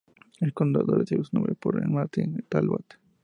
[0.39, 2.97] El condado recibe su nombre por Matthew Talbot.